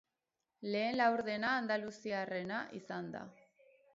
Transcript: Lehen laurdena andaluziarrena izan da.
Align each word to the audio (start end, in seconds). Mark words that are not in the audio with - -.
Lehen 0.75 0.97
laurdena 1.01 1.51
andaluziarrena 1.57 2.61
izan 2.83 3.13
da. 3.17 3.25